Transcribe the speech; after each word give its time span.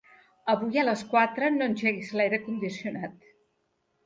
Avui 0.53 0.79
a 0.83 0.85
les 0.87 1.03
quatre 1.11 1.49
no 1.57 1.67
engeguis 1.73 2.09
l'aire 2.21 2.41
condicionat. 2.47 3.31